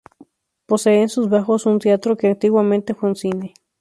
Posee 0.65 1.03
en 1.03 1.09
sus 1.09 1.29
bajos 1.29 1.67
un 1.67 1.77
teatro 1.77 2.17
que 2.17 2.25
antiguamente 2.25 2.95
fue 2.95 3.09
un 3.09 3.15
cine. 3.15 3.53